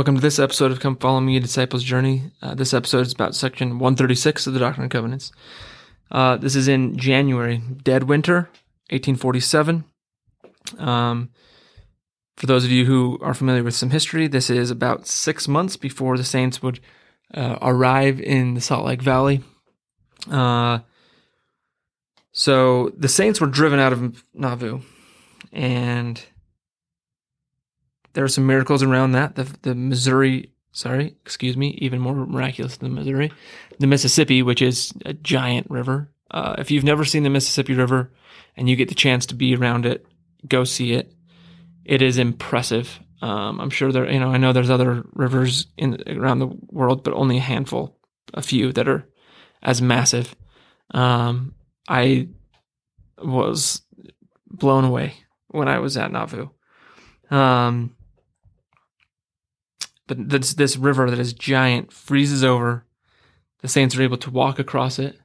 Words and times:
Welcome 0.00 0.14
to 0.14 0.22
this 0.22 0.38
episode 0.38 0.72
of 0.72 0.80
Come 0.80 0.96
Follow 0.96 1.20
Me, 1.20 1.36
a 1.36 1.40
Disciple's 1.40 1.84
Journey. 1.84 2.22
Uh, 2.40 2.54
this 2.54 2.72
episode 2.72 3.04
is 3.04 3.12
about 3.12 3.34
section 3.34 3.78
136 3.78 4.46
of 4.46 4.54
the 4.54 4.58
Doctrine 4.58 4.84
and 4.84 4.90
Covenants. 4.90 5.30
Uh, 6.10 6.38
this 6.38 6.56
is 6.56 6.68
in 6.68 6.96
January, 6.96 7.58
dead 7.82 8.04
winter, 8.04 8.48
1847. 8.88 9.84
Um, 10.78 11.28
for 12.38 12.46
those 12.46 12.64
of 12.64 12.70
you 12.70 12.86
who 12.86 13.18
are 13.20 13.34
familiar 13.34 13.62
with 13.62 13.74
some 13.74 13.90
history, 13.90 14.26
this 14.26 14.48
is 14.48 14.70
about 14.70 15.06
six 15.06 15.46
months 15.46 15.76
before 15.76 16.16
the 16.16 16.24
saints 16.24 16.62
would 16.62 16.80
uh, 17.34 17.58
arrive 17.60 18.22
in 18.22 18.54
the 18.54 18.62
Salt 18.62 18.86
Lake 18.86 19.02
Valley. 19.02 19.42
Uh, 20.30 20.78
so 22.32 22.88
the 22.96 23.06
saints 23.06 23.38
were 23.38 23.46
driven 23.46 23.78
out 23.78 23.92
of 23.92 24.24
Nauvoo, 24.32 24.80
and 25.52 26.24
there 28.12 28.24
are 28.24 28.28
some 28.28 28.46
miracles 28.46 28.82
around 28.82 29.12
that. 29.12 29.34
The 29.36 29.44
the 29.62 29.74
Missouri, 29.74 30.52
sorry, 30.72 31.16
excuse 31.22 31.56
me, 31.56 31.78
even 31.78 32.00
more 32.00 32.14
miraculous 32.14 32.76
than 32.76 32.94
Missouri, 32.94 33.32
the 33.78 33.86
Mississippi, 33.86 34.42
which 34.42 34.62
is 34.62 34.92
a 35.04 35.12
giant 35.12 35.70
river. 35.70 36.10
Uh, 36.30 36.54
if 36.58 36.70
you've 36.70 36.84
never 36.84 37.04
seen 37.04 37.22
the 37.22 37.30
Mississippi 37.30 37.74
River 37.74 38.12
and 38.56 38.68
you 38.68 38.76
get 38.76 38.88
the 38.88 38.94
chance 38.94 39.26
to 39.26 39.34
be 39.34 39.54
around 39.54 39.84
it, 39.84 40.06
go 40.46 40.64
see 40.64 40.92
it. 40.92 41.12
It 41.84 42.02
is 42.02 42.18
impressive. 42.18 43.00
Um, 43.22 43.60
I'm 43.60 43.70
sure 43.70 43.92
there, 43.92 44.10
you 44.10 44.20
know, 44.20 44.30
I 44.30 44.36
know 44.36 44.52
there's 44.52 44.70
other 44.70 45.04
rivers 45.12 45.66
in 45.76 46.02
around 46.06 46.38
the 46.38 46.50
world, 46.70 47.04
but 47.04 47.14
only 47.14 47.38
a 47.38 47.40
handful, 47.40 47.98
a 48.32 48.42
few 48.42 48.72
that 48.72 48.88
are 48.88 49.08
as 49.62 49.82
massive. 49.82 50.34
Um, 50.92 51.54
I 51.88 52.28
was 53.18 53.82
blown 54.46 54.84
away 54.84 55.14
when 55.48 55.68
I 55.68 55.78
was 55.80 55.96
at 55.96 56.12
Nauvoo. 56.12 56.48
Um, 57.30 57.96
this 60.18 60.54
this 60.54 60.76
river 60.76 61.10
that 61.10 61.18
is 61.18 61.32
giant 61.32 61.92
freezes 61.92 62.44
over. 62.44 62.84
The 63.60 63.68
Saints 63.68 63.96
are 63.96 64.02
able 64.02 64.16
to 64.18 64.30
walk 64.30 64.58
across 64.58 64.98
it 64.98 65.18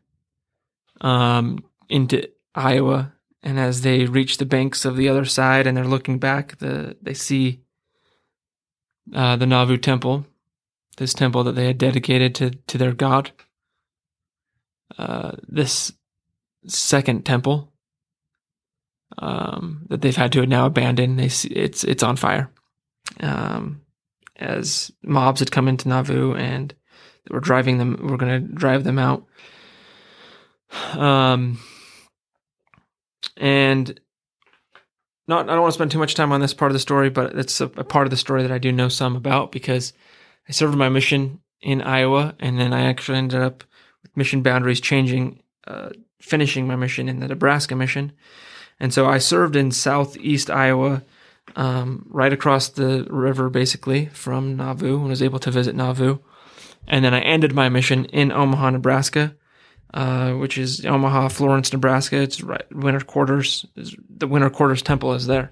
um, 1.02 1.64
into 1.90 2.28
Iowa, 2.54 3.14
and 3.42 3.60
as 3.60 3.82
they 3.82 4.06
reach 4.06 4.38
the 4.38 4.46
banks 4.46 4.86
of 4.86 4.98
the 4.98 5.08
other 5.08 5.26
side 5.26 5.68
and 5.68 5.76
they're 5.78 5.86
looking 5.86 6.20
back, 6.20 6.58
the 6.58 6.98
they 7.02 7.14
see 7.14 7.62
uh, 9.14 9.36
the 9.36 9.46
Nauvoo 9.46 9.78
Temple, 9.78 10.26
this 10.98 11.14
temple 11.14 11.44
that 11.44 11.56
they 11.56 11.68
had 11.68 11.78
dedicated 11.78 12.36
to 12.36 12.52
to 12.52 12.78
their 12.78 12.94
god. 12.94 13.32
Uh, 14.98 15.32
this 15.48 15.92
second 16.68 17.26
temple 17.26 17.72
um, 19.18 19.86
that 19.90 20.02
they've 20.02 20.16
had 20.16 20.32
to 20.32 20.46
now 20.46 20.66
abandon. 20.66 21.18
They 21.18 21.30
see 21.30 21.50
it's 21.50 21.84
it's 21.84 22.04
on 22.04 22.16
fire. 22.16 22.50
Um, 23.20 23.82
as 24.38 24.92
mobs 25.04 25.40
had 25.40 25.52
come 25.52 25.68
into 25.68 25.90
Nauvoo 25.90 26.36
and 26.36 26.74
were 27.30 27.40
driving 27.40 27.78
them, 27.78 28.00
we're 28.02 28.18
going 28.18 28.42
to 28.42 28.54
drive 28.54 28.84
them 28.84 29.00
out. 29.00 29.26
Um, 30.94 31.60
and 33.38 34.00
not, 35.28 35.50
I 35.50 35.54
don't 35.54 35.62
want 35.62 35.74
to 35.74 35.78
spend 35.78 35.92
too 35.92 36.00
much 36.00 36.16
time 36.16 36.32
on 36.32 36.42
this 36.42 36.54
part 36.54 36.72
of 36.72 36.74
the 36.74 36.80
story, 36.80 37.10
but 37.10 37.36
it's 37.36 37.60
a, 37.62 37.66
a 37.66 37.84
part 37.84 38.06
of 38.06 38.12
the 38.12 38.18
story 38.18 38.42
that 38.44 38.52
I 38.52 38.58
do 38.58 38.72
know 38.72 38.90
some 38.90 39.16
about 39.16 39.52
because 39.52 39.94
I 40.48 40.52
served 40.52 40.78
my 40.78 40.90
mission 40.90 41.40
in 41.62 41.82
Iowa, 41.82 42.36
and 42.40 42.60
then 42.60 42.74
I 42.74 42.82
actually 42.82 43.18
ended 43.18 43.42
up 43.42 43.64
with 44.04 44.16
mission 44.16 44.44
boundaries 44.44 44.80
changing, 44.80 45.42
uh, 45.66 45.90
finishing 46.22 46.68
my 46.68 46.76
mission 46.76 47.10
in 47.10 47.20
the 47.20 47.28
Nebraska 47.28 47.76
mission. 47.76 48.12
And 48.80 48.94
so 48.94 49.08
I 49.08 49.18
served 49.18 49.56
in 49.56 49.72
southeast 49.72 50.52
Iowa 50.52 51.02
um, 51.56 52.06
right 52.10 52.34
across 52.34 52.70
the 52.70 53.06
river, 53.10 53.50
basically 53.50 54.08
from 54.08 54.56
Nauvoo, 54.56 55.00
and 55.00 55.10
was 55.10 55.22
able 55.22 55.40
to 55.40 55.52
visit 55.52 55.76
Nauvoo. 55.76 56.20
And 56.88 57.04
then 57.04 57.14
I 57.14 57.22
ended 57.22 57.54
my 57.54 57.70
mission 57.70 58.06
in 58.06 58.32
Omaha, 58.32 58.72
Nebraska, 58.72 59.36
uh, 59.94 60.34
which 60.34 60.58
is 60.58 60.86
Omaha, 60.86 61.30
Florence, 61.30 61.72
Nebraska. 61.72 62.18
It's 62.18 62.42
right 62.42 62.66
winter 62.72 63.00
quarters. 63.00 63.66
The 63.76 64.28
winter 64.28 64.50
quarters 64.50 64.82
temple 64.82 65.14
is 65.14 65.28
there. 65.28 65.52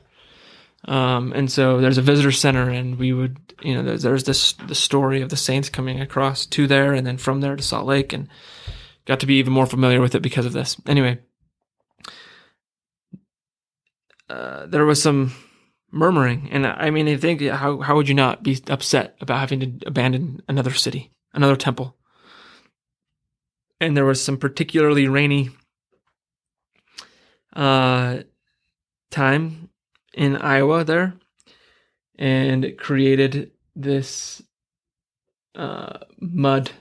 Um, 0.86 1.32
and 1.34 1.50
so 1.50 1.80
there's 1.80 1.98
a 1.98 2.02
visitor 2.02 2.32
center, 2.32 2.70
and 2.70 3.00
we 3.00 3.14
would, 3.14 3.38
you 3.62 3.74
know, 3.74 3.84
there's, 3.84 4.04
there's 4.04 4.24
this 4.26 4.52
the 4.54 4.76
story 4.76 5.22
of 5.22 5.30
the 5.30 5.38
saints 5.38 5.70
coming 5.70 6.02
across 6.02 6.46
to 6.48 6.68
there, 6.68 6.94
and 6.94 7.08
then 7.08 7.18
from 7.18 7.40
there 7.40 7.56
to 7.56 7.64
Salt 7.64 7.88
Lake, 7.88 8.12
and 8.12 8.28
got 9.06 9.22
to 9.22 9.26
be 9.26 9.36
even 9.36 9.54
more 9.54 9.66
familiar 9.66 10.02
with 10.02 10.14
it 10.14 10.22
because 10.22 10.46
of 10.46 10.52
this. 10.52 10.76
Anyway, 10.86 11.20
uh, 14.30 14.66
there 14.66 14.84
was 14.84 15.02
some 15.02 15.32
murmuring. 15.94 16.50
And 16.52 16.66
I 16.66 16.90
mean, 16.90 17.08
I 17.08 17.16
think 17.16 17.42
how 17.42 17.80
how 17.80 17.96
would 17.96 18.10
you 18.10 18.16
not 18.16 18.44
be 18.44 18.62
upset 18.68 19.16
about 19.22 19.40
having 19.40 19.60
to 19.60 19.88
abandon 19.88 20.42
another 20.48 20.74
city, 20.74 21.12
another 21.34 21.56
temple? 21.56 21.96
And 23.80 23.96
there 23.96 24.06
was 24.06 24.22
some 24.22 24.38
particularly 24.38 25.08
rainy 25.08 25.52
uh, 27.56 28.20
time 29.12 29.70
in 30.14 30.38
Iowa 30.38 30.84
there, 30.84 31.14
and 32.18 32.66
it 32.66 32.80
created 32.80 33.52
this 33.76 34.42
uh, 35.56 36.00
mud, 36.20 36.72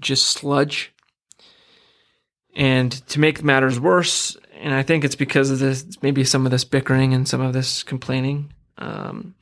just 0.00 0.26
sludge. 0.26 0.92
And 2.54 2.90
to 3.08 3.20
make 3.20 3.44
matters 3.44 3.78
worse, 3.78 4.36
and 4.60 4.74
I 4.74 4.82
think 4.82 5.04
it's 5.04 5.14
because 5.14 5.50
of 5.50 5.58
this, 5.58 5.84
maybe 6.02 6.24
some 6.24 6.46
of 6.46 6.52
this 6.52 6.64
bickering 6.64 7.14
and 7.14 7.28
some 7.28 7.40
of 7.40 7.52
this 7.52 7.82
complaining. 7.82 8.52
Um, 8.78 9.34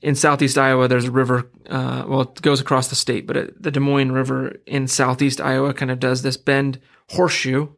in 0.00 0.14
southeast 0.14 0.58
Iowa, 0.58 0.86
there's 0.86 1.06
a 1.06 1.10
river. 1.10 1.50
Uh, 1.68 2.04
well, 2.06 2.20
it 2.22 2.42
goes 2.42 2.60
across 2.60 2.88
the 2.88 2.94
state, 2.94 3.26
but 3.26 3.36
it, 3.36 3.62
the 3.62 3.70
Des 3.70 3.80
Moines 3.80 4.12
River 4.12 4.56
in 4.66 4.86
southeast 4.86 5.40
Iowa 5.40 5.72
kind 5.72 5.90
of 5.90 5.98
does 5.98 6.22
this 6.22 6.36
bend 6.36 6.78
horseshoe. 7.10 7.68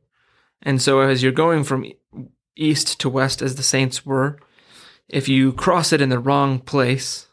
And 0.63 0.83
so, 0.83 1.01
as 1.01 1.23
you're 1.23 1.33
going 1.33 1.63
from 1.63 1.87
east 2.57 2.99
to 3.01 3.09
west, 3.09 3.43
as 3.43 3.55
the 3.55 3.63
Saints 3.63 4.05
were, 4.05 4.41
if 5.09 5.29
you 5.29 5.53
cross 5.53 5.93
it 5.93 6.01
in 6.01 6.09
the 6.09 6.19
wrong 6.19 6.59
place, 6.59 7.29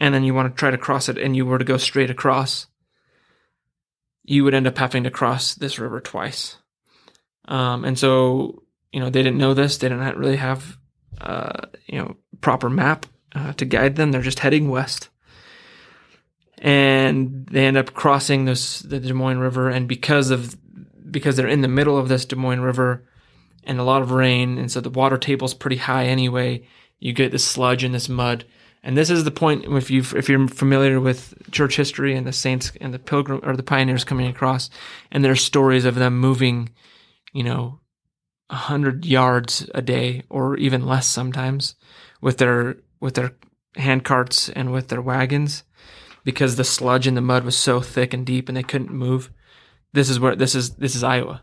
and 0.00 0.14
then 0.14 0.24
you 0.24 0.32
want 0.32 0.54
to 0.54 0.58
try 0.58 0.70
to 0.70 0.78
cross 0.78 1.08
it, 1.08 1.18
and 1.18 1.36
you 1.36 1.44
were 1.44 1.58
to 1.58 1.64
go 1.64 1.76
straight 1.76 2.10
across, 2.10 2.66
you 4.22 4.42
would 4.44 4.54
end 4.54 4.66
up 4.66 4.78
having 4.78 5.04
to 5.04 5.10
cross 5.10 5.54
this 5.54 5.78
river 5.78 6.00
twice. 6.00 6.56
Um, 7.46 7.84
and 7.84 7.98
so, 7.98 8.62
you 8.92 9.00
know, 9.00 9.10
they 9.10 9.22
didn't 9.22 9.38
know 9.38 9.54
this. 9.54 9.78
They 9.78 9.88
didn't 9.88 10.18
really 10.18 10.36
have, 10.36 10.78
uh, 11.20 11.66
you 11.86 11.98
know, 11.98 12.16
proper 12.40 12.70
map 12.70 13.06
uh, 13.34 13.52
to 13.54 13.64
guide 13.64 13.96
them. 13.96 14.12
They're 14.12 14.22
just 14.22 14.40
heading 14.40 14.68
west. 14.68 15.08
And 16.58 17.46
they 17.50 17.66
end 17.66 17.76
up 17.76 17.92
crossing 17.92 18.44
this, 18.44 18.80
the 18.80 19.00
Des 19.00 19.12
Moines 19.12 19.38
River. 19.38 19.68
And 19.68 19.86
because 19.86 20.30
of, 20.30 20.56
because 21.10 21.36
they're 21.36 21.46
in 21.46 21.60
the 21.60 21.68
middle 21.68 21.98
of 21.98 22.08
this 22.08 22.24
Des 22.24 22.36
Moines 22.36 22.60
River 22.60 23.04
and 23.64 23.78
a 23.78 23.84
lot 23.84 24.02
of 24.02 24.10
rain, 24.10 24.58
and 24.58 24.70
so 24.70 24.80
the 24.80 24.90
water 24.90 25.18
table's 25.18 25.54
pretty 25.54 25.76
high 25.76 26.06
anyway, 26.06 26.66
you 27.00 27.12
get 27.12 27.32
this 27.32 27.44
sludge 27.44 27.84
and 27.84 27.94
this 27.94 28.08
mud. 28.08 28.44
And 28.82 28.96
this 28.96 29.10
is 29.10 29.24
the 29.24 29.30
point 29.30 29.64
if 29.64 29.90
you 29.90 30.02
if 30.14 30.28
you're 30.28 30.46
familiar 30.46 31.00
with 31.00 31.34
church 31.50 31.76
history 31.76 32.14
and 32.14 32.26
the 32.26 32.32
saints 32.32 32.72
and 32.80 32.92
the 32.92 32.98
pilgrim 32.98 33.40
or 33.42 33.56
the 33.56 33.62
pioneers 33.62 34.04
coming 34.04 34.26
across, 34.26 34.68
and 35.10 35.24
there's 35.24 35.42
stories 35.42 35.86
of 35.86 35.94
them 35.94 36.18
moving 36.18 36.68
you 37.34 37.42
know, 37.42 37.80
a 38.48 38.54
hundred 38.54 39.04
yards 39.04 39.68
a 39.74 39.82
day 39.82 40.22
or 40.30 40.56
even 40.56 40.86
less 40.86 41.06
sometimes 41.06 41.74
with 42.20 42.38
their 42.38 42.76
with 43.00 43.14
their 43.14 43.32
hand 43.76 44.04
carts 44.04 44.48
and 44.48 44.72
with 44.72 44.88
their 44.88 45.02
wagons 45.02 45.64
because 46.24 46.56
the 46.56 46.64
sludge 46.64 47.06
and 47.06 47.16
the 47.16 47.20
mud 47.20 47.44
was 47.44 47.56
so 47.56 47.80
thick 47.80 48.14
and 48.14 48.24
deep 48.24 48.48
and 48.48 48.56
they 48.56 48.62
couldn't 48.62 48.90
move. 48.90 49.30
This 49.92 50.08
is 50.08 50.18
where 50.18 50.36
this 50.36 50.54
is 50.54 50.76
this 50.76 50.94
is 50.94 51.04
Iowa. 51.04 51.42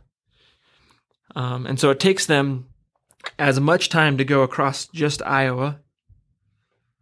Um, 1.36 1.66
and 1.66 1.80
so 1.80 1.90
it 1.90 2.00
takes 2.00 2.26
them 2.26 2.68
as 3.38 3.60
much 3.60 3.90
time 3.90 4.18
to 4.18 4.26
go 4.26 4.42
across 4.42 4.88
just 4.88 5.22
Iowa 5.24 5.80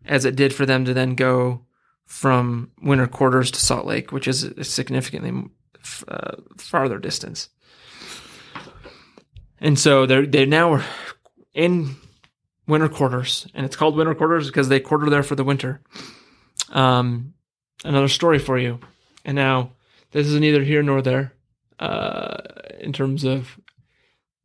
as 0.05 0.25
it 0.25 0.35
did 0.35 0.53
for 0.53 0.65
them 0.65 0.85
to 0.85 0.93
then 0.93 1.15
go 1.15 1.65
from 2.05 2.71
winter 2.81 3.07
quarters 3.07 3.51
to 3.51 3.59
Salt 3.59 3.85
Lake, 3.85 4.11
which 4.11 4.27
is 4.27 4.43
a 4.43 4.63
significantly 4.63 5.49
uh, 6.07 6.35
farther 6.57 6.97
distance. 6.97 7.49
And 9.61 9.77
so 9.77 10.05
they're 10.05 10.25
they 10.25 10.45
now 10.45 10.73
are 10.73 10.85
in 11.53 11.95
winter 12.67 12.89
quarters, 12.89 13.47
and 13.53 13.65
it's 13.65 13.75
called 13.75 13.95
winter 13.95 14.15
quarters 14.15 14.47
because 14.47 14.69
they 14.69 14.79
quarter 14.79 15.09
there 15.09 15.23
for 15.23 15.35
the 15.35 15.43
winter. 15.43 15.81
Um, 16.69 17.33
another 17.83 18.07
story 18.07 18.39
for 18.39 18.57
you, 18.57 18.79
and 19.25 19.35
now 19.35 19.71
this 20.11 20.27
is 20.27 20.39
neither 20.39 20.63
here 20.63 20.83
nor 20.83 21.01
there 21.01 21.33
uh, 21.79 22.37
in 22.79 22.93
terms 22.93 23.23
of 23.23 23.59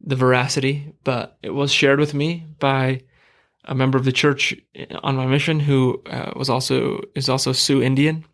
the 0.00 0.16
veracity, 0.16 0.93
but 1.05 1.38
it 1.43 1.50
was 1.50 1.72
shared 1.72 1.99
with 1.99 2.14
me 2.14 2.46
by 2.58 3.02
a 3.64 3.75
member 3.75 3.96
of 3.96 4.05
the 4.05 4.12
church 4.12 4.55
on 5.02 5.17
my 5.17 5.26
mission 5.26 5.60
who 5.60 6.02
uh, 6.10 6.32
was 6.37 6.50
also 6.50 7.00
is 7.14 7.28
also 7.28 7.52
Sioux 7.52 7.82
Indian. 7.82 8.25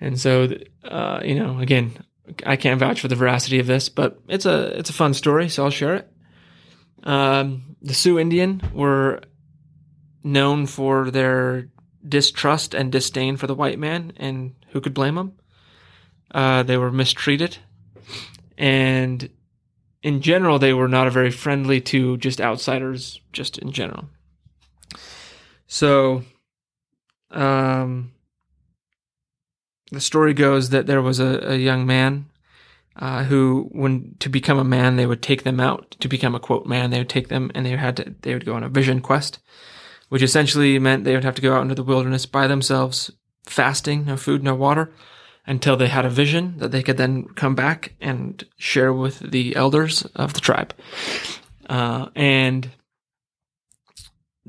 And 0.00 0.18
so, 0.18 0.48
uh, 0.84 1.20
you 1.22 1.34
know, 1.34 1.58
again, 1.58 1.92
I 2.44 2.56
can't 2.56 2.80
vouch 2.80 3.00
for 3.00 3.08
the 3.08 3.16
veracity 3.16 3.58
of 3.58 3.66
this, 3.66 3.88
but 3.88 4.20
it's 4.28 4.46
a 4.46 4.78
it's 4.78 4.90
a 4.90 4.94
fun 4.94 5.14
story, 5.14 5.48
so 5.48 5.64
I'll 5.64 5.70
share 5.70 5.96
it. 5.96 6.10
Um, 7.02 7.76
the 7.82 7.94
Sioux 7.94 8.18
Indian 8.18 8.62
were 8.74 9.22
known 10.22 10.66
for 10.66 11.10
their 11.10 11.68
distrust 12.06 12.74
and 12.74 12.92
disdain 12.92 13.36
for 13.36 13.46
the 13.46 13.54
white 13.54 13.78
man, 13.78 14.12
and 14.16 14.54
who 14.68 14.80
could 14.80 14.94
blame 14.94 15.14
them? 15.14 15.32
Uh, 16.30 16.62
they 16.62 16.76
were 16.76 16.92
mistreated, 16.92 17.58
and 18.56 19.30
in 20.02 20.22
general, 20.22 20.58
they 20.58 20.72
were 20.72 20.88
not 20.88 21.10
very 21.12 21.30
friendly 21.30 21.80
to 21.80 22.16
just 22.16 22.40
outsiders, 22.40 23.20
just 23.32 23.58
in 23.58 23.72
general. 23.72 24.08
So, 25.66 26.24
um, 27.30 28.12
the 29.90 30.00
story 30.00 30.34
goes 30.34 30.70
that 30.70 30.86
there 30.86 31.02
was 31.02 31.20
a, 31.20 31.40
a 31.52 31.56
young 31.56 31.86
man 31.86 32.26
uh, 32.96 33.24
who, 33.24 33.68
when 33.72 34.14
to 34.20 34.28
become 34.28 34.58
a 34.58 34.64
man, 34.64 34.96
they 34.96 35.06
would 35.06 35.22
take 35.22 35.42
them 35.42 35.60
out 35.60 35.96
to 36.00 36.08
become 36.08 36.34
a 36.34 36.40
quote 36.40 36.66
man. 36.66 36.90
They 36.90 36.98
would 36.98 37.08
take 37.08 37.28
them 37.28 37.50
and 37.54 37.64
they 37.64 37.76
had 37.76 37.96
to 37.96 38.14
they 38.22 38.34
would 38.34 38.44
go 38.44 38.54
on 38.54 38.62
a 38.62 38.68
vision 38.68 39.00
quest, 39.00 39.38
which 40.08 40.22
essentially 40.22 40.78
meant 40.78 41.04
they 41.04 41.14
would 41.14 41.24
have 41.24 41.34
to 41.36 41.42
go 41.42 41.54
out 41.54 41.62
into 41.62 41.74
the 41.74 41.84
wilderness 41.84 42.26
by 42.26 42.46
themselves, 42.46 43.10
fasting, 43.46 44.04
no 44.06 44.16
food, 44.16 44.42
no 44.42 44.54
water, 44.54 44.92
until 45.46 45.76
they 45.76 45.88
had 45.88 46.04
a 46.04 46.10
vision 46.10 46.54
that 46.58 46.72
they 46.72 46.82
could 46.82 46.96
then 46.96 47.24
come 47.34 47.54
back 47.54 47.94
and 48.00 48.44
share 48.56 48.92
with 48.92 49.18
the 49.30 49.56
elders 49.56 50.02
of 50.14 50.34
the 50.34 50.40
tribe. 50.40 50.74
Uh, 51.68 52.08
and 52.14 52.70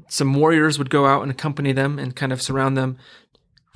some 0.08 0.34
warriors 0.34 0.78
would 0.78 0.90
go 0.90 1.06
out 1.06 1.22
and 1.22 1.32
accompany 1.32 1.72
them 1.72 2.00
and 2.00 2.16
kind 2.16 2.34
of 2.34 2.42
surround 2.42 2.76
them 2.76 2.98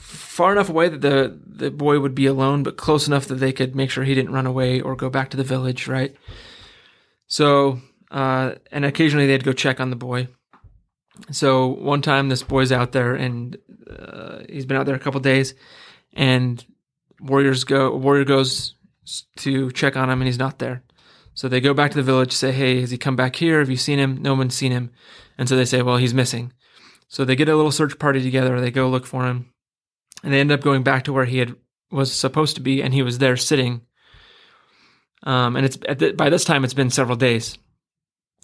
far 0.06 0.52
enough 0.52 0.70
away 0.70 0.88
that 0.88 1.02
the 1.02 1.40
the 1.46 1.72
boy 1.72 2.00
would 2.00 2.14
be 2.14 2.28
alone, 2.28 2.62
but 2.64 2.78
close 2.78 3.08
enough 3.08 3.26
that 3.26 3.36
they 3.36 3.52
could 3.52 3.76
make 3.76 3.90
sure 3.90 4.04
he 4.04 4.14
didn't 4.14 4.34
run 4.34 4.46
away 4.46 4.80
or 4.80 4.96
go 4.96 5.10
back 5.10 5.30
to 5.32 5.38
the 5.38 5.44
village, 5.44 5.88
right? 5.88 6.16
So, 7.28 7.80
uh, 8.12 8.56
and 8.72 8.86
occasionally 8.86 9.26
they'd 9.26 9.44
go 9.44 9.54
check 9.54 9.80
on 9.80 9.90
the 9.90 9.96
boy. 9.96 10.28
So 11.32 11.68
one 11.68 12.02
time 12.02 12.30
this 12.30 12.44
boy's 12.44 12.72
out 12.72 12.92
there 12.92 13.16
and 13.16 13.58
uh, 13.90 14.40
he's 14.50 14.66
been 14.66 14.78
out 14.78 14.86
there 14.86 14.96
a 14.96 15.00
couple 15.00 15.20
days, 15.22 15.56
and 16.14 16.64
warriors 17.20 17.64
go 17.64 17.96
warrior 17.96 18.26
goes 18.26 18.76
to 19.38 19.72
check 19.72 19.96
on 19.96 20.10
him 20.10 20.22
and 20.22 20.28
he's 20.28 20.40
not 20.40 20.60
there. 20.60 20.84
So 21.34 21.50
they 21.50 21.60
go 21.62 21.74
back 21.74 21.92
to 21.92 21.98
the 21.98 22.04
village, 22.04 22.32
say, 22.32 22.52
"Hey, 22.52 22.82
has 22.82 22.92
he 22.92 22.98
come 22.98 23.16
back 23.16 23.38
here? 23.38 23.60
Have 23.60 23.70
you 23.70 23.78
seen 23.78 24.00
him?" 24.00 24.22
No 24.22 24.36
one's 24.36 24.56
seen 24.56 24.72
him, 24.72 24.92
and 25.38 25.50
so 25.50 25.56
they 25.56 25.66
say, 25.66 25.82
"Well, 25.82 25.98
he's 25.98 26.14
missing." 26.14 26.54
So 27.08 27.26
they 27.26 27.36
get 27.36 27.50
a 27.50 27.56
little 27.56 27.72
search 27.72 27.98
party 28.00 28.22
together. 28.22 28.60
They 28.62 28.72
go 28.72 28.90
look 28.90 29.06
for 29.06 29.26
him 29.26 29.54
and 30.26 30.34
they 30.34 30.40
end 30.40 30.52
up 30.52 30.62
going 30.62 30.82
back 30.82 31.04
to 31.04 31.14
where 31.14 31.26
he 31.26 31.38
had 31.38 31.56
was 31.92 32.12
supposed 32.12 32.56
to 32.56 32.62
be, 32.62 32.82
and 32.82 32.94
he 32.94 33.04
was 33.04 33.20
there 33.20 33.38
sitting. 33.38 33.82
Um, 35.24 35.56
and 35.56 35.66
it's 35.66 35.78
the, 35.78 36.14
by 36.18 36.30
this 36.30 36.44
time 36.44 36.64
it's 36.64 36.74
been 36.74 36.90
several 36.90 37.16
days 37.16 37.58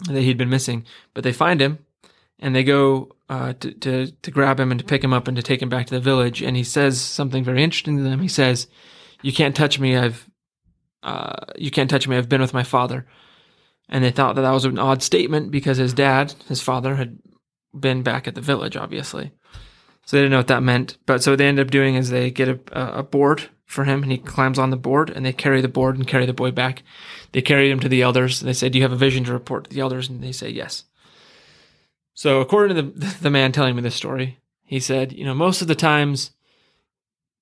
that 0.06 0.22
he'd 0.22 0.38
been 0.38 0.48
missing, 0.48 0.86
but 1.12 1.24
they 1.24 1.32
find 1.32 1.60
him, 1.60 1.80
and 2.38 2.54
they 2.54 2.62
go 2.62 3.16
uh, 3.28 3.54
to, 3.54 3.72
to 3.72 4.06
to 4.06 4.30
grab 4.30 4.60
him 4.60 4.70
and 4.70 4.78
to 4.78 4.86
pick 4.86 5.02
him 5.02 5.12
up 5.12 5.26
and 5.26 5.36
to 5.36 5.42
take 5.42 5.60
him 5.60 5.68
back 5.68 5.86
to 5.86 5.94
the 5.94 6.00
village. 6.00 6.40
And 6.40 6.56
he 6.56 6.64
says 6.64 7.00
something 7.00 7.42
very 7.42 7.64
interesting 7.64 7.96
to 7.96 8.04
them. 8.04 8.20
He 8.20 8.28
says, 8.28 8.68
"You 9.20 9.32
can't 9.32 9.56
touch 9.56 9.80
me. 9.80 9.96
I've 9.96 10.30
uh, 11.02 11.34
you 11.58 11.72
can't 11.72 11.90
touch 11.90 12.06
me. 12.06 12.16
I've 12.16 12.28
been 12.28 12.40
with 12.40 12.54
my 12.54 12.62
father." 12.64 13.06
And 13.88 14.04
they 14.04 14.12
thought 14.12 14.36
that 14.36 14.42
that 14.42 14.52
was 14.52 14.64
an 14.64 14.78
odd 14.78 15.02
statement 15.02 15.50
because 15.50 15.78
his 15.78 15.92
dad, 15.92 16.32
his 16.46 16.62
father, 16.62 16.94
had 16.94 17.18
been 17.78 18.04
back 18.04 18.28
at 18.28 18.36
the 18.36 18.40
village, 18.40 18.76
obviously. 18.76 19.32
So 20.04 20.16
they 20.16 20.22
didn't 20.22 20.32
know 20.32 20.38
what 20.38 20.48
that 20.48 20.62
meant. 20.62 20.98
But 21.06 21.22
so 21.22 21.32
what 21.32 21.38
they 21.38 21.46
end 21.46 21.60
up 21.60 21.70
doing 21.70 21.94
is 21.94 22.10
they 22.10 22.30
get 22.30 22.48
a, 22.48 22.98
a 22.98 23.02
board 23.02 23.48
for 23.66 23.84
him 23.84 24.02
and 24.02 24.12
he 24.12 24.18
climbs 24.18 24.58
on 24.58 24.70
the 24.70 24.76
board 24.76 25.10
and 25.10 25.24
they 25.24 25.32
carry 25.32 25.60
the 25.60 25.68
board 25.68 25.96
and 25.96 26.06
carry 26.06 26.26
the 26.26 26.32
boy 26.32 26.50
back. 26.50 26.82
They 27.32 27.42
carry 27.42 27.70
him 27.70 27.80
to 27.80 27.88
the 27.88 28.02
elders. 28.02 28.40
And 28.40 28.48
they 28.48 28.52
say, 28.52 28.68
Do 28.68 28.78
you 28.78 28.84
have 28.84 28.92
a 28.92 28.96
vision 28.96 29.24
to 29.24 29.32
report 29.32 29.64
to 29.64 29.70
the 29.70 29.80
elders? 29.80 30.08
And 30.08 30.22
they 30.22 30.32
say, 30.32 30.50
Yes. 30.50 30.84
So 32.14 32.40
according 32.40 32.76
to 32.76 32.82
the, 32.82 33.16
the 33.22 33.30
man 33.30 33.52
telling 33.52 33.74
me 33.74 33.82
this 33.82 33.94
story, 33.94 34.38
he 34.64 34.80
said, 34.80 35.12
You 35.12 35.24
know, 35.24 35.34
most 35.34 35.62
of 35.62 35.68
the 35.68 35.74
times, 35.74 36.32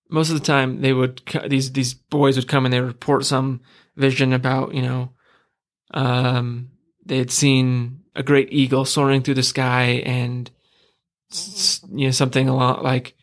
most 0.09 0.31
of 0.31 0.39
the 0.39 0.47
time 0.47 0.81
they 0.81 0.93
would, 0.93 1.23
these, 1.49 1.73
these 1.73 1.95
boys 1.95 2.37
would 2.37 2.49
come 2.49 2.65
and 2.65 2.73
they 2.73 2.81
would 2.81 2.87
report 2.87 3.25
some 3.25 3.61
vision 3.97 4.33
about, 4.33 4.75
you 4.75 4.83
know, 4.83 5.11
um, 5.93 6.71
they 7.05 7.19
had 7.19 7.31
seen 7.31 8.03
a 8.15 8.23
great 8.23 8.53
eagle 8.53 8.85
soaring 8.85 9.23
through 9.23 9.35
the 9.35 9.43
sky 9.43 10.03
and 10.05 10.51
you 11.93 12.07
know 12.07 12.11
something 12.11 12.49
a 12.49 12.57
lot 12.57 12.83
like 12.83 13.15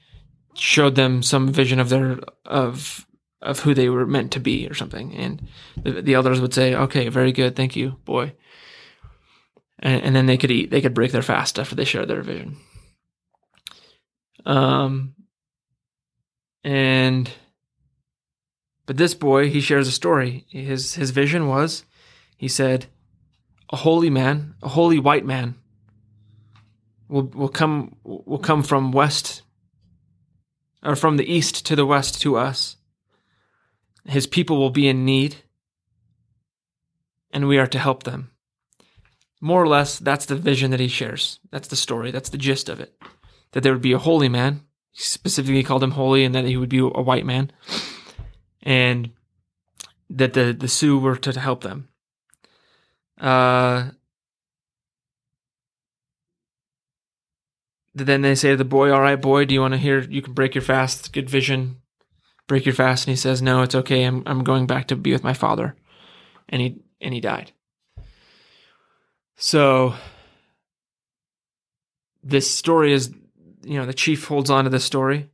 showed 0.55 0.95
them 0.95 1.21
some 1.21 1.51
vision 1.51 1.79
of 1.79 1.89
their 1.89 2.19
of 2.45 3.05
of 3.41 3.59
who 3.59 3.73
they 3.73 3.89
were 3.89 4.05
meant 4.05 4.31
to 4.31 4.39
be 4.39 4.67
or 4.67 4.73
something. 4.73 5.13
And 5.13 5.47
the, 5.81 6.01
the 6.01 6.13
elders 6.13 6.41
would 6.41 6.53
say 6.53 6.75
okay 6.75 7.09
very 7.09 7.31
good 7.31 7.55
thank 7.55 7.75
you 7.75 7.97
boy. 8.05 8.33
And, 9.79 10.03
and 10.03 10.15
then 10.15 10.25
they 10.25 10.37
could 10.37 10.51
eat 10.51 10.71
they 10.71 10.81
could 10.81 10.93
break 10.93 11.11
their 11.11 11.21
fast 11.21 11.59
after 11.59 11.75
they 11.75 11.85
shared 11.85 12.07
their 12.07 12.21
vision. 12.21 12.57
Um 14.45 15.15
and 16.63 17.29
but 18.85 18.97
this 18.97 19.13
boy 19.13 19.49
he 19.49 19.61
shares 19.61 19.87
a 19.87 19.91
story. 19.91 20.45
His 20.49 20.95
his 20.95 21.11
vision 21.11 21.47
was 21.47 21.83
he 22.37 22.47
said 22.47 22.87
a 23.69 23.75
holy 23.75 24.09
man 24.09 24.55
a 24.63 24.69
holy 24.69 24.97
white 24.97 25.25
man 25.25 25.55
will 27.07 27.23
will 27.23 27.49
come 27.49 27.95
will 28.03 28.39
come 28.39 28.63
from 28.63 28.91
west 28.91 29.41
or 30.83 30.95
from 30.95 31.17
the 31.17 31.31
east 31.31 31.65
to 31.65 31.75
the 31.75 31.85
west 31.85 32.21
to 32.21 32.37
us. 32.37 32.77
His 34.05 34.27
people 34.27 34.57
will 34.57 34.69
be 34.69 34.87
in 34.87 35.03
need, 35.03 35.37
and 37.31 37.47
we 37.47 37.57
are 37.57 37.67
to 37.67 37.79
help 37.79 38.03
them. 38.03 38.31
More 39.41 39.61
or 39.61 39.67
less, 39.67 39.99
that's 39.99 40.25
the 40.25 40.35
vision 40.35 40.71
that 40.71 40.79
he 40.79 40.87
shares. 40.87 41.39
That's 41.51 41.67
the 41.67 41.75
story. 41.75 42.11
That's 42.11 42.29
the 42.29 42.37
gist 42.37 42.69
of 42.69 42.79
it. 42.79 42.97
That 43.51 43.63
there 43.63 43.73
would 43.73 43.81
be 43.81 43.93
a 43.93 43.99
holy 43.99 44.29
man. 44.29 44.61
He 44.91 45.03
specifically 45.03 45.63
called 45.63 45.83
him 45.83 45.91
holy, 45.91 46.23
and 46.23 46.33
that 46.33 46.45
he 46.45 46.57
would 46.57 46.69
be 46.69 46.79
a 46.79 47.01
white 47.01 47.25
man, 47.25 47.51
and 48.63 49.11
that 50.09 50.33
the 50.33 50.55
the 50.57 50.67
Sioux 50.67 50.97
were 50.99 51.17
to 51.17 51.39
help 51.39 51.61
them. 51.61 51.89
Uh, 53.19 53.91
then 58.05 58.21
they 58.21 58.35
say 58.35 58.51
to 58.51 58.57
the 58.57 58.65
boy, 58.65 58.91
All 58.91 59.01
right, 59.01 59.19
boy, 59.19 59.45
do 59.45 59.53
you 59.53 59.61
want 59.61 59.73
to 59.73 59.79
hear? 59.79 59.99
You 59.99 60.21
can 60.21 60.33
break 60.33 60.55
your 60.55 60.61
fast. 60.61 61.13
Good 61.13 61.29
vision. 61.29 61.77
Break 62.47 62.65
your 62.65 62.75
fast. 62.75 63.07
And 63.07 63.11
he 63.11 63.17
says, 63.17 63.41
No, 63.41 63.61
it's 63.61 63.75
okay. 63.75 64.03
I'm, 64.03 64.23
I'm 64.25 64.43
going 64.43 64.67
back 64.67 64.87
to 64.87 64.95
be 64.95 65.11
with 65.11 65.23
my 65.23 65.33
father. 65.33 65.75
And 66.49 66.61
he, 66.61 66.81
and 67.01 67.13
he 67.13 67.19
died. 67.19 67.51
So 69.35 69.93
this 72.23 72.53
story 72.53 72.93
is, 72.93 73.13
you 73.63 73.77
know, 73.77 73.85
the 73.85 73.93
chief 73.93 74.25
holds 74.25 74.49
on 74.49 74.63
to 74.63 74.69
this 74.69 74.85
story. 74.85 75.29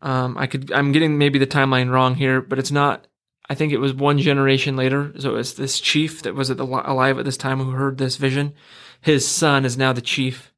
Um, 0.00 0.36
I 0.38 0.46
could, 0.46 0.70
I'm 0.72 0.92
getting 0.92 1.18
maybe 1.18 1.38
the 1.38 1.46
timeline 1.46 1.90
wrong 1.90 2.14
here, 2.14 2.40
but 2.40 2.58
it's 2.58 2.70
not. 2.70 3.06
I 3.48 3.54
think 3.54 3.72
it 3.72 3.78
was 3.78 3.92
one 3.92 4.18
generation 4.18 4.76
later. 4.76 5.12
So 5.18 5.36
it's 5.36 5.52
this 5.52 5.80
chief 5.80 6.22
that 6.22 6.34
was 6.34 6.50
at 6.50 6.56
the, 6.56 6.64
alive 6.64 7.18
at 7.18 7.24
this 7.24 7.36
time 7.36 7.58
who 7.58 7.70
heard 7.72 7.98
this 7.98 8.16
vision. 8.16 8.54
His 9.00 9.28
son 9.28 9.64
is 9.66 9.76
now 9.76 9.92
the 9.92 10.00
chief 10.00 10.53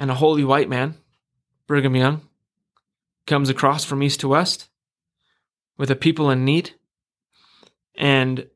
and 0.00 0.10
a 0.10 0.14
holy 0.14 0.42
white 0.42 0.68
man, 0.70 0.94
Brigham 1.66 1.94
Young, 1.94 2.22
comes 3.26 3.50
across 3.50 3.84
from 3.84 4.02
east 4.02 4.20
to 4.20 4.28
west 4.28 4.70
with 5.76 5.90
a 5.90 5.94
people 5.94 6.30
in 6.30 6.42
need. 6.42 6.70
And 7.94 8.48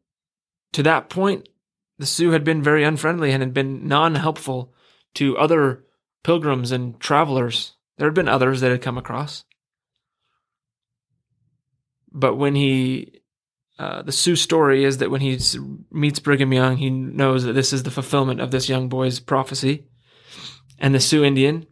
to 0.73 0.83
that 0.83 1.11
point, 1.11 1.51
the 1.99 2.07
Sioux 2.07 2.31
had 2.31 2.45
been 2.45 2.63
very 2.63 2.83
unfriendly 2.83 3.31
and 3.31 3.43
had 3.43 3.53
been 3.53 3.87
non 3.87 4.15
helpful 4.15 4.73
to 5.17 5.37
other 5.37 5.85
pilgrims 6.25 6.73
and 6.73 6.99
travelers. 6.99 7.75
There 7.99 8.09
had 8.09 8.15
been 8.15 8.27
others 8.27 8.63
that 8.63 8.71
had 8.71 8.83
come 8.83 8.97
across. 8.97 9.45
But 12.11 12.37
when 12.37 12.55
he, 12.55 13.21
uh, 13.79 14.01
the 14.01 14.13
Sioux 14.13 14.35
story 14.35 14.83
is 14.83 14.97
that 14.99 15.11
when 15.11 15.21
he 15.21 15.39
meets 15.93 16.21
Brigham 16.21 16.55
Young, 16.55 16.79
he 16.79 16.89
knows 16.89 17.45
that 17.45 17.53
this 17.53 17.75
is 17.75 17.83
the 17.83 17.91
fulfillment 17.91 18.41
of 18.41 18.51
this 18.51 18.71
young 18.71 18.89
boy's 18.89 19.21
prophecy 19.21 19.85
and 20.79 20.95
the 20.95 21.01
Sioux 21.01 21.25
Indian 21.25 21.67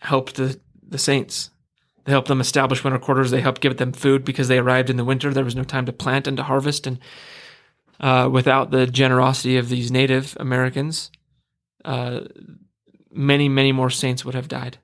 helped 0.00 0.36
the, 0.36 0.60
the 0.86 0.98
Saints. 0.98 1.50
They 2.04 2.12
helped 2.12 2.28
them 2.28 2.40
establish 2.40 2.82
winter 2.82 2.98
quarters. 2.98 3.30
They 3.30 3.40
helped 3.40 3.60
give 3.60 3.76
them 3.76 3.92
food 3.92 4.24
because 4.24 4.48
they 4.48 4.58
arrived 4.58 4.88
in 4.88 4.96
the 4.96 5.04
winter. 5.04 5.32
There 5.32 5.44
was 5.44 5.56
no 5.56 5.64
time 5.64 5.86
to 5.86 5.92
plant 5.92 6.26
and 6.26 6.36
to 6.38 6.42
harvest. 6.42 6.86
And 6.86 6.98
uh, 8.00 8.30
without 8.32 8.70
the 8.70 8.86
generosity 8.86 9.56
of 9.58 9.68
these 9.68 9.90
Native 9.90 10.36
Americans, 10.40 11.10
uh, 11.84 12.20
many, 13.10 13.48
many 13.48 13.72
more 13.72 13.90
saints 13.90 14.24
would 14.24 14.34
have 14.34 14.48
died. 14.48 14.78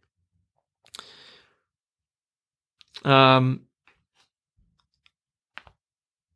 Um, 3.04 3.62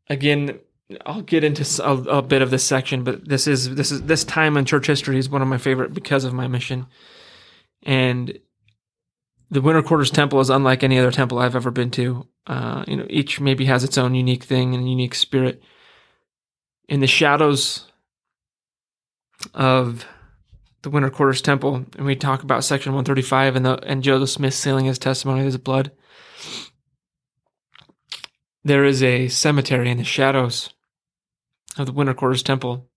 again, 0.08 0.58
I'll 1.04 1.22
get 1.22 1.44
into 1.44 1.66
a, 1.84 2.18
a, 2.18 2.22
bit 2.22 2.40
of 2.40 2.50
this 2.50 2.64
section, 2.64 3.04
but 3.04 3.28
this 3.28 3.46
is 3.46 3.74
this 3.74 3.92
is 3.92 4.02
this 4.02 4.24
time 4.24 4.56
in 4.56 4.64
church 4.64 4.86
history 4.86 5.18
is 5.18 5.28
one 5.28 5.42
of 5.42 5.48
my 5.48 5.58
favorite 5.58 5.92
because 5.92 6.24
of 6.24 6.32
my 6.32 6.48
mission. 6.48 6.86
And 7.82 8.38
the 9.50 9.60
Winter 9.60 9.82
Quarters 9.82 10.10
Temple 10.10 10.40
is 10.40 10.48
unlike 10.48 10.82
any 10.82 10.98
other 10.98 11.10
temple 11.10 11.38
I've 11.38 11.56
ever 11.56 11.70
been 11.70 11.90
to. 11.92 12.26
Uh, 12.46 12.84
you 12.88 12.96
know, 12.96 13.06
each 13.10 13.38
maybe 13.38 13.66
has 13.66 13.84
its 13.84 13.98
own 13.98 14.14
unique 14.14 14.44
thing 14.44 14.74
and 14.74 14.88
unique 14.88 15.14
spirit. 15.14 15.62
In 16.88 17.00
the 17.00 17.06
shadows 17.06 17.86
of 19.52 20.06
the 20.80 20.88
Winter 20.90 21.10
Quarters 21.10 21.42
Temple 21.42 21.84
and 21.98 22.06
we 22.06 22.16
talk 22.16 22.42
about 22.42 22.64
Section 22.64 22.92
135 22.92 23.56
and 23.56 23.66
the 23.66 23.84
and 23.84 24.02
Joseph 24.02 24.30
Smith 24.30 24.54
sealing 24.54 24.86
his 24.86 24.98
testimony 24.98 25.40
with 25.40 25.52
his 25.52 25.58
blood, 25.58 25.92
there 28.64 28.86
is 28.86 29.02
a 29.02 29.28
cemetery 29.28 29.90
in 29.90 29.98
the 29.98 30.04
shadows 30.04 30.70
of 31.78 31.86
the 31.86 31.92
Winter 31.92 32.14
Quarters 32.14 32.42
Temple 32.42 32.88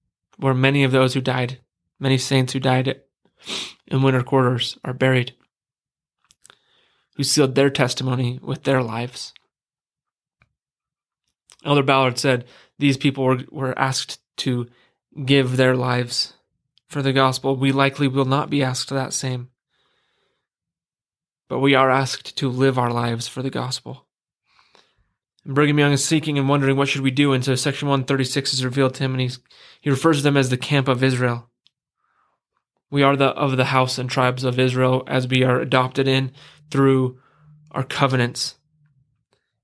where 0.42 0.54
many 0.54 0.84
of 0.84 0.92
those 0.92 1.14
who 1.14 1.22
died, 1.22 1.60
many 2.00 2.18
saints 2.18 2.54
who 2.54 2.60
died 2.60 3.02
in 3.88 4.02
winter 4.02 4.24
quarters 4.24 4.78
are 4.84 4.94
buried, 4.94 5.36
who 7.16 7.24
sealed 7.24 7.56
their 7.56 7.70
testimony 7.70 8.40
with 8.42 8.64
their 8.64 8.82
lives. 8.82 9.34
Elder 11.64 11.84
Ballard 11.84 12.18
said 12.18 12.46
these 12.80 12.98
people 12.98 13.24
were, 13.24 13.44
were 13.52 13.78
asked 13.78 14.20
to 14.38 14.68
give 15.26 15.58
their 15.58 15.76
lives 15.76 16.34
for 16.88 17.04
the 17.04 17.14
gospel. 17.14 17.56
We 17.56 17.72
likely 17.72 18.08
will 18.08 18.26
not 18.26 18.50
be 18.50 18.64
asked 18.64 18.90
that 18.90 19.14
same. 19.14 19.50
But 21.48 21.60
we 21.60 21.76
are 21.76 21.92
asked 21.92 22.36
to 22.38 22.50
live 22.50 22.80
our 22.80 22.92
lives 22.92 23.28
for 23.28 23.44
the 23.44 23.50
gospel. 23.52 24.08
Brigham 25.46 25.80
Young 25.80 25.92
is 25.92 26.06
seeking 26.06 26.38
and 26.38 26.48
wondering 26.48 26.78
what 26.78 26.88
should 26.88 27.02
we 27.02 27.12
do, 27.12 27.34
and 27.34 27.44
so 27.44 27.56
section 27.56 27.88
136 27.88 28.54
is 28.54 28.64
revealed 28.64 28.94
to 28.96 29.04
him, 29.04 29.14
and 29.14 29.22
he's, 29.22 29.40
he 29.82 29.90
refers 29.90 30.18
to 30.18 30.24
them 30.24 30.38
as 30.38 30.50
the 30.50 30.58
camp 30.58 30.88
of 30.88 31.04
Israel. 31.04 31.50
We 32.92 33.04
are 33.04 33.16
the 33.16 33.28
of 33.28 33.58
the 33.58 33.66
house 33.66 33.98
and 33.98 34.10
tribes 34.10 34.44
of 34.44 34.60
Israel 34.60 35.04
as 35.08 35.28
we 35.28 35.44
are 35.44 35.60
adopted 35.60 36.08
in 36.08 36.34
through 36.70 37.20
our 37.72 37.84
covenants. 37.84 38.56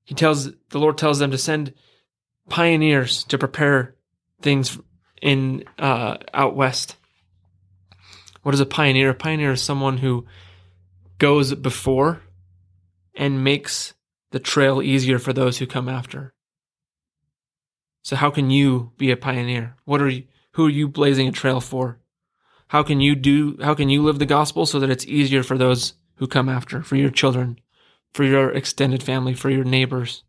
He 0.06 0.16
tells 0.16 0.50
the 0.70 0.80
Lord 0.80 0.98
tells 0.98 1.20
them 1.20 1.32
to 1.32 1.38
send 1.38 1.74
pioneers 2.50 3.26
to 3.26 3.38
prepare 3.38 3.96
things 4.42 4.80
in 5.22 5.66
uh, 5.78 6.18
out 6.34 6.56
west. 6.56 6.96
What 8.44 8.56
is 8.56 8.62
a 8.62 8.66
pioneer? 8.66 9.10
A 9.10 9.14
pioneer 9.14 9.52
is 9.52 9.62
someone 9.62 9.98
who 9.98 10.26
goes 11.18 11.54
before 11.54 12.22
and 13.14 13.44
makes 13.44 13.94
the 14.32 14.40
trail 14.40 14.82
easier 14.82 15.20
for 15.20 15.34
those 15.34 15.58
who 15.58 15.68
come 15.68 15.88
after. 15.90 16.34
So 18.04 18.16
how 18.16 18.30
can 18.30 18.50
you 18.50 18.92
be 18.98 19.12
a 19.12 19.18
pioneer? 19.18 19.76
What 19.86 20.02
are 20.02 20.10
you 20.10 20.24
who 20.54 20.66
are 20.66 20.72
you 20.72 20.88
blazing 20.88 21.28
a 21.28 21.32
trail 21.32 21.62
for? 21.62 22.00
How 22.70 22.84
can 22.84 23.00
you 23.00 23.16
do 23.16 23.58
how 23.62 23.74
can 23.74 23.90
you 23.90 24.02
live 24.02 24.20
the 24.20 24.26
gospel 24.26 24.66
so 24.66 24.80
that 24.80 24.90
it's 24.90 25.06
easier 25.06 25.44
for 25.44 25.58
those 25.58 25.94
who 26.16 26.28
come 26.28 26.50
after, 26.50 26.82
for 26.82 26.96
your 26.96 27.10
children, 27.10 27.60
for 28.14 28.24
your 28.24 28.52
extended 28.52 29.04
family, 29.04 29.34
for 29.34 29.50
your 29.50 29.64
neighbors? 29.64 30.24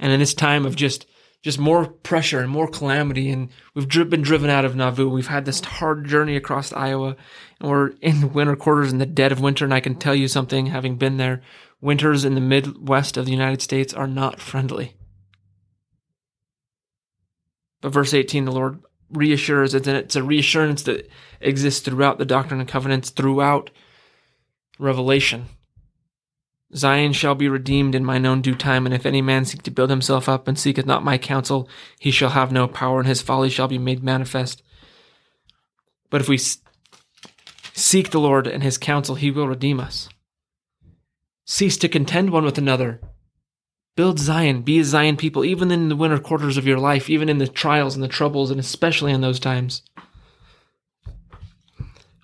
And 0.00 0.12
in 0.12 0.20
this 0.20 0.34
time 0.34 0.66
of 0.66 0.76
just 0.76 1.06
just 1.44 1.58
more 1.58 1.84
pressure 1.86 2.40
and 2.40 2.50
more 2.50 2.66
calamity. 2.66 3.28
And 3.28 3.50
we've 3.74 3.86
been 3.86 4.22
driven 4.22 4.48
out 4.48 4.64
of 4.64 4.74
Nauvoo. 4.74 5.10
We've 5.10 5.26
had 5.26 5.44
this 5.44 5.60
hard 5.60 6.06
journey 6.06 6.36
across 6.36 6.72
Iowa, 6.72 7.16
and 7.60 7.70
we're 7.70 7.88
in 8.00 8.32
winter 8.32 8.56
quarters 8.56 8.90
in 8.90 8.98
the 8.98 9.04
dead 9.04 9.30
of 9.30 9.40
winter. 9.40 9.66
And 9.66 9.74
I 9.74 9.80
can 9.80 9.94
tell 9.94 10.14
you 10.14 10.26
something, 10.26 10.66
having 10.66 10.96
been 10.96 11.18
there, 11.18 11.42
winters 11.82 12.24
in 12.24 12.34
the 12.34 12.40
Midwest 12.40 13.18
of 13.18 13.26
the 13.26 13.30
United 13.30 13.60
States 13.60 13.92
are 13.92 14.06
not 14.06 14.40
friendly. 14.40 14.96
But 17.82 17.92
verse 17.92 18.14
18, 18.14 18.46
the 18.46 18.52
Lord 18.52 18.82
reassures 19.10 19.74
and 19.74 19.86
it's 19.86 20.16
a 20.16 20.22
reassurance 20.22 20.84
that 20.84 21.10
exists 21.42 21.80
throughout 21.82 22.16
the 22.16 22.24
Doctrine 22.24 22.58
and 22.58 22.68
Covenants, 22.68 23.10
throughout 23.10 23.70
Revelation. 24.78 25.44
Zion 26.76 27.12
shall 27.12 27.34
be 27.34 27.48
redeemed 27.48 27.94
in 27.94 28.04
mine 28.04 28.26
own 28.26 28.42
due 28.42 28.54
time, 28.54 28.84
and 28.84 28.94
if 28.94 29.06
any 29.06 29.22
man 29.22 29.44
seek 29.44 29.62
to 29.62 29.70
build 29.70 29.90
himself 29.90 30.28
up 30.28 30.48
and 30.48 30.58
seeketh 30.58 30.86
not 30.86 31.04
my 31.04 31.18
counsel, 31.18 31.68
he 32.00 32.10
shall 32.10 32.30
have 32.30 32.50
no 32.50 32.66
power, 32.66 32.98
and 32.98 33.06
his 33.06 33.22
folly 33.22 33.48
shall 33.48 33.68
be 33.68 33.78
made 33.78 34.02
manifest. 34.02 34.62
But 36.10 36.20
if 36.20 36.28
we 36.28 36.38
seek 37.74 38.10
the 38.10 38.20
Lord 38.20 38.46
and 38.46 38.62
his 38.62 38.78
counsel, 38.78 39.14
he 39.14 39.30
will 39.30 39.46
redeem 39.46 39.78
us. 39.78 40.08
Cease 41.44 41.76
to 41.78 41.88
contend 41.88 42.30
one 42.30 42.44
with 42.44 42.58
another. 42.58 43.00
Build 43.96 44.18
Zion, 44.18 44.62
be 44.62 44.80
a 44.80 44.84
Zion 44.84 45.16
people, 45.16 45.44
even 45.44 45.70
in 45.70 45.88
the 45.88 45.96
winter 45.96 46.18
quarters 46.18 46.56
of 46.56 46.66
your 46.66 46.78
life, 46.78 47.08
even 47.08 47.28
in 47.28 47.38
the 47.38 47.46
trials 47.46 47.94
and 47.94 48.02
the 48.02 48.08
troubles, 48.08 48.50
and 48.50 48.58
especially 48.58 49.12
in 49.12 49.20
those 49.20 49.38
times. 49.38 49.82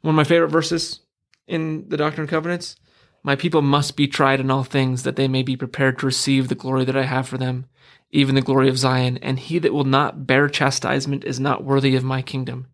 One 0.00 0.14
of 0.14 0.16
my 0.16 0.24
favorite 0.24 0.48
verses 0.48 1.00
in 1.46 1.88
the 1.88 1.96
Doctrine 1.96 2.22
and 2.22 2.30
Covenants 2.30 2.74
my 3.22 3.36
people 3.36 3.62
must 3.62 3.96
be 3.96 4.08
tried 4.08 4.40
in 4.40 4.50
all 4.50 4.64
things, 4.64 5.02
that 5.02 5.16
they 5.16 5.28
may 5.28 5.42
be 5.42 5.56
prepared 5.56 5.98
to 5.98 6.06
receive 6.06 6.48
the 6.48 6.54
glory 6.54 6.84
that 6.84 6.96
I 6.96 7.04
have 7.04 7.28
for 7.28 7.36
them, 7.36 7.66
even 8.10 8.34
the 8.34 8.40
glory 8.40 8.68
of 8.68 8.78
Zion. 8.78 9.18
And 9.18 9.38
he 9.38 9.58
that 9.58 9.74
will 9.74 9.84
not 9.84 10.26
bear 10.26 10.48
chastisement 10.48 11.24
is 11.24 11.38
not 11.38 11.64
worthy 11.64 11.96
of 11.96 12.04
my 12.04 12.22
kingdom. 12.22 12.66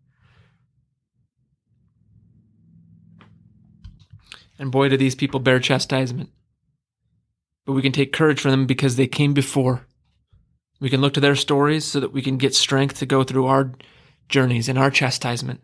And 4.57 4.71
boy, 4.71 4.89
do 4.89 4.97
these 4.97 5.15
people 5.15 5.39
bear 5.39 5.59
chastisement. 5.59 6.29
But 7.65 7.73
we 7.73 7.81
can 7.81 7.91
take 7.91 8.13
courage 8.13 8.39
from 8.39 8.51
them 8.51 8.65
because 8.65 8.95
they 8.95 9.07
came 9.07 9.33
before. 9.33 9.85
We 10.79 10.89
can 10.89 11.01
look 11.01 11.13
to 11.15 11.19
their 11.19 11.35
stories 11.35 11.85
so 11.85 11.99
that 11.99 12.13
we 12.13 12.21
can 12.21 12.37
get 12.37 12.55
strength 12.55 12.99
to 12.99 13.05
go 13.05 13.23
through 13.23 13.47
our 13.47 13.73
journeys 14.29 14.69
and 14.69 14.79
our 14.79 14.89
chastisement. 14.89 15.61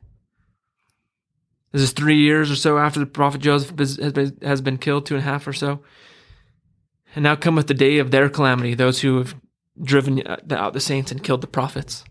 This 1.73 1.81
is 1.81 1.91
three 1.91 2.19
years 2.19 2.51
or 2.51 2.55
so 2.55 2.77
after 2.77 2.99
the 2.99 3.07
prophet 3.07 3.41
Joseph 3.41 3.77
has 4.41 4.61
been 4.61 4.77
killed, 4.77 5.07
two 5.07 5.15
and 5.15 5.23
a 5.23 5.25
half 5.25 5.47
or 5.47 5.53
so. 5.53 5.81
And 7.15 7.23
now 7.23 7.35
cometh 7.35 7.67
the 7.67 7.73
day 7.73 7.97
of 7.97 8.11
their 8.11 8.29
calamity, 8.29 8.75
those 8.75 9.01
who 9.01 9.17
have 9.17 9.35
driven 9.81 10.21
uh, 10.25 10.37
out 10.51 10.73
the 10.73 10.79
saints 10.79 11.11
and 11.11 11.23
killed 11.23 11.41
the 11.41 11.47
prophets. 11.47 12.03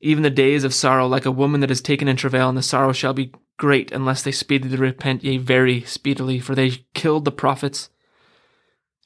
Even 0.00 0.24
the 0.24 0.30
days 0.30 0.64
of 0.64 0.74
sorrow, 0.74 1.06
like 1.06 1.24
a 1.24 1.30
woman 1.30 1.60
that 1.60 1.70
is 1.70 1.80
taken 1.80 2.08
in 2.08 2.16
travail, 2.16 2.48
and 2.48 2.58
the 2.58 2.62
sorrow 2.62 2.92
shall 2.92 3.12
be 3.12 3.32
great 3.58 3.92
unless 3.92 4.22
they 4.22 4.32
speedily 4.32 4.76
repent, 4.76 5.24
yea, 5.24 5.38
very 5.38 5.82
speedily, 5.82 6.40
for 6.40 6.54
they 6.54 6.84
killed 6.94 7.24
the 7.24 7.32
prophets 7.32 7.90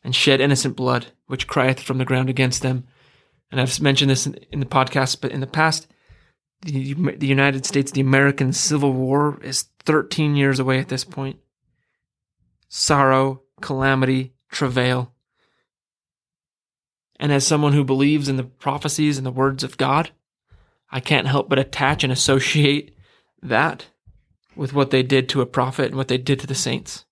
and 0.02 0.14
shed 0.14 0.40
innocent 0.40 0.76
blood, 0.76 1.06
which 1.26 1.46
crieth 1.46 1.80
from 1.80 1.98
the 1.98 2.04
ground 2.04 2.30
against 2.30 2.62
them. 2.62 2.84
And 3.50 3.60
I've 3.60 3.80
mentioned 3.80 4.10
this 4.10 4.26
in, 4.26 4.34
in 4.50 4.60
the 4.60 4.66
podcast, 4.66 5.20
but 5.20 5.30
in 5.30 5.40
the 5.40 5.46
past, 5.46 5.86
the, 6.62 6.94
the 6.94 7.26
United 7.26 7.66
States, 7.66 7.90
the 7.90 8.00
American 8.00 8.52
Civil 8.52 8.92
War 8.92 9.38
is 9.42 9.66
13 9.84 10.36
years 10.36 10.58
away 10.58 10.78
at 10.78 10.88
this 10.88 11.04
point. 11.04 11.38
Sorrow, 12.68 13.42
calamity, 13.60 14.32
travail. 14.50 15.12
And 17.18 17.32
as 17.32 17.46
someone 17.46 17.72
who 17.72 17.84
believes 17.84 18.28
in 18.28 18.36
the 18.36 18.44
prophecies 18.44 19.18
and 19.18 19.26
the 19.26 19.30
words 19.30 19.62
of 19.64 19.76
God, 19.76 20.10
I 20.90 21.00
can't 21.00 21.26
help 21.26 21.48
but 21.48 21.58
attach 21.58 22.04
and 22.04 22.12
associate 22.12 22.96
that 23.42 23.86
with 24.54 24.72
what 24.72 24.90
they 24.90 25.02
did 25.02 25.28
to 25.30 25.40
a 25.40 25.46
prophet 25.46 25.86
and 25.86 25.96
what 25.96 26.08
they 26.08 26.18
did 26.18 26.38
to 26.40 26.46
the 26.46 26.54
saints. 26.54 27.04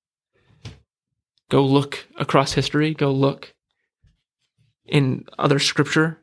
Go 1.48 1.64
look 1.64 2.06
across 2.16 2.52
history, 2.52 2.94
go 2.94 3.10
look 3.10 3.54
in 4.86 5.24
other 5.38 5.58
scripture 5.58 6.18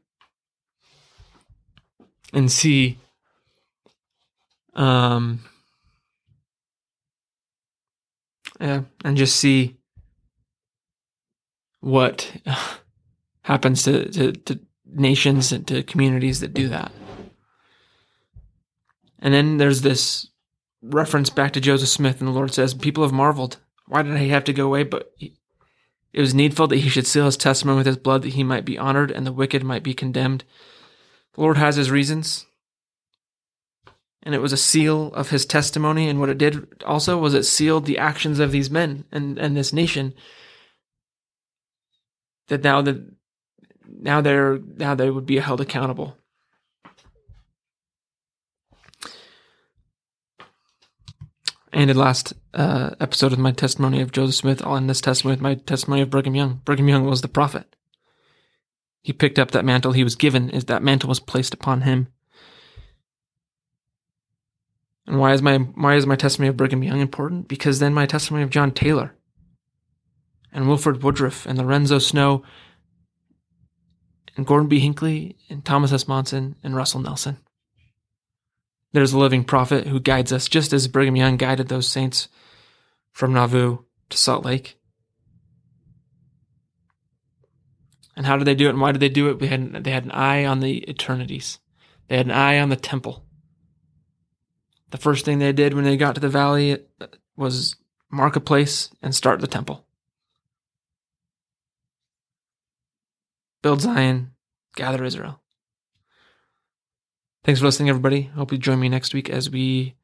and 2.34 2.52
see 2.52 2.98
um, 4.78 5.40
yeah, 8.60 8.82
and 9.04 9.18
just 9.18 9.36
see 9.36 9.76
what 11.80 12.32
happens 13.42 13.84
to, 13.84 14.10
to, 14.10 14.32
to 14.32 14.60
nations 14.86 15.52
and 15.52 15.68
to 15.68 15.84
communities 15.84 16.40
that 16.40 16.54
do 16.54 16.70
that. 16.70 16.92
And 19.20 19.34
then 19.34 19.58
there's 19.58 19.82
this 19.82 20.28
reference 20.82 21.30
back 21.30 21.54
to 21.54 21.62
Joseph 21.62 21.90
Smith, 21.90 22.20
and 22.20 22.28
the 22.28 22.34
Lord 22.34 22.54
says, 22.54 22.74
People 22.74 23.04
have 23.04 23.14
marveled. 23.14 23.58
Why 23.88 24.04
did 24.04 24.18
he 24.18 24.30
have 24.30 24.44
to 24.46 24.54
go 24.54 24.66
away? 24.68 24.84
But 24.84 25.12
he, 25.18 25.34
it 26.14 26.22
was 26.22 26.34
needful 26.34 26.68
that 26.68 26.78
he 26.78 26.90
should 26.90 27.08
seal 27.08 27.26
his 27.26 27.38
testimony 27.38 27.78
with 27.78 27.88
his 27.88 27.98
blood, 27.98 28.22
that 28.24 28.34
he 28.34 28.44
might 28.44 28.66
be 28.66 28.78
honored 28.78 29.12
and 29.12 29.26
the 29.26 29.32
wicked 29.32 29.64
might 29.64 29.84
be 29.84 29.94
condemned. 29.94 30.44
The 31.34 31.42
Lord 31.42 31.58
has 31.58 31.76
his 31.76 31.92
reasons 31.92 32.47
and 34.24 34.36
it 34.36 34.42
was 34.42 34.54
a 34.54 34.58
seal 34.58 35.14
of 35.14 35.30
his 35.30 35.46
testimony. 35.46 36.10
And 36.10 36.20
what 36.20 36.30
it 36.30 36.38
did 36.38 36.84
also 36.86 37.18
was 37.18 37.34
it 37.34 37.44
sealed 37.44 37.86
the 37.86 37.98
actions 37.98 38.40
of 38.40 38.52
these 38.52 38.70
men 38.70 39.06
and, 39.12 39.38
and 39.38 39.56
this 39.56 39.74
nation. 39.74 40.14
That 42.48 42.64
now 42.64 42.82
that 42.82 43.04
now 43.88 44.22
they're 44.22 44.58
now 44.58 44.96
they 44.96 45.10
would 45.10 45.26
be 45.26 45.38
held 45.38 45.62
accountable. 45.62 46.18
And 51.74 51.92
in 51.92 51.98
last 51.98 52.34
uh, 52.54 52.92
episode 53.00 53.34
of 53.34 53.40
my 53.40 53.52
testimony 53.52 54.02
of 54.02 54.12
Joseph 54.12 54.36
Smith, 54.36 54.66
I'll 54.66 54.78
end 54.78 54.90
this 54.90 55.02
testimony 55.02 55.34
with 55.34 55.42
my 55.42 55.56
testimony 55.56 56.02
of 56.02 56.10
Brigham 56.10 56.34
Young. 56.34 56.62
Brigham 56.66 56.90
Young 56.90 57.06
was 57.06 57.22
the 57.22 57.28
prophet. 57.28 57.76
He 59.04 59.14
picked 59.14 59.38
up 59.38 59.52
that 59.52 59.64
mantle 59.64 59.92
he 59.92 60.04
was 60.04 60.16
given, 60.16 60.50
is 60.50 60.66
that 60.66 60.82
mantle 60.82 61.10
was 61.10 61.20
placed 61.20 61.54
upon 61.54 61.82
him. 61.82 62.08
And 65.08 65.20
why 65.20 65.34
is 65.34 65.42
my 65.42 65.58
why 65.58 65.96
is 65.96 66.06
my 66.06 66.18
testimony 66.18 66.50
of 66.50 66.58
Brigham 66.58 66.84
Young 66.84 67.00
important? 67.00 67.48
Because 67.48 67.80
then 67.80 67.94
my 67.94 68.06
testimony 68.06 68.44
of 68.44 68.50
John 68.50 68.72
Taylor 68.72 69.16
and 70.52 70.68
Wilford 70.68 71.02
Woodruff 71.02 71.46
and 71.46 71.58
Lorenzo 71.58 71.98
Snow 71.98 72.44
and 74.36 74.46
Gordon 74.46 74.68
B. 74.68 74.80
Hinckley 74.80 75.38
and 75.50 75.64
Thomas 75.64 75.94
S. 75.94 76.08
Monson 76.08 76.56
and 76.62 76.76
Russell 76.76 77.02
Nelson. 77.02 77.38
There's 78.92 79.14
a 79.14 79.18
living 79.18 79.44
prophet 79.44 79.88
who 79.88 80.00
guides 80.00 80.32
us, 80.32 80.48
just 80.48 80.74
as 80.74 80.88
Brigham 80.88 81.16
Young 81.16 81.38
guided 81.38 81.68
those 81.68 81.88
saints 81.88 82.28
from 83.12 83.34
Nauvoo 83.34 83.80
to 84.10 84.18
Salt 84.18 84.46
Lake. 84.46 84.78
And 88.16 88.26
how 88.26 88.38
did 88.38 88.46
they 88.46 88.56
do 88.56 88.68
it? 88.68 88.72
And 88.72 88.82
why 88.82 88.92
did 88.92 89.00
they 89.00 89.10
do 89.10 89.30
it? 89.30 89.40
They 89.40 89.48
had, 89.48 89.84
they 89.84 89.92
had 89.92 90.06
an 90.06 90.12
eye 90.12 90.46
on 90.46 90.60
the 90.60 90.84
eternities. 90.90 91.60
They 92.08 92.18
had 92.18 92.26
an 92.26 92.32
eye 92.32 92.60
on 92.60 92.70
the 92.70 92.76
temple. 92.76 93.27
The 94.92 94.98
first 94.98 95.26
thing 95.26 95.40
they 95.40 95.52
did 95.52 95.74
when 95.74 95.84
they 95.84 95.98
got 95.98 96.16
to 96.16 96.22
the 96.22 96.30
valley 96.30 96.80
was 97.36 97.76
mark 98.10 98.36
a 98.36 98.40
place 98.40 98.90
and 99.02 99.14
start 99.14 99.42
the 99.42 99.48
temple. 99.48 99.86
Build 103.62 103.82
Zion, 103.82 104.32
gather 104.76 105.04
Israel. 105.04 105.42
Thanks 107.44 107.60
for 107.60 107.66
listening, 107.66 107.90
everybody. 107.90 108.24
Hope 108.24 108.52
you 108.52 108.58
join 108.58 108.80
me 108.80 108.90
next 108.90 109.14
week 109.14 109.30
as 109.30 109.50
we 109.50 109.96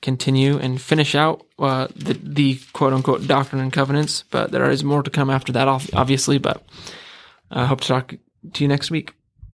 continue 0.00 0.58
and 0.58 0.80
finish 0.80 1.14
out 1.14 1.46
uh, 1.58 1.88
the, 1.94 2.14
the 2.14 2.60
quote 2.72 2.92
unquote 2.92 3.26
doctrine 3.26 3.60
and 3.60 3.72
covenants. 3.72 4.24
But 4.30 4.50
there 4.50 4.70
is 4.70 4.84
more 4.84 5.02
to 5.02 5.10
come 5.10 5.30
after 5.30 5.52
that, 5.52 5.68
obviously. 5.68 6.38
But 6.38 6.64
I 7.50 7.66
hope 7.66 7.80
to 7.82 7.88
talk 7.88 8.14
to 8.52 8.64
you 8.64 8.68
next 8.68 8.90
week. 8.90 9.14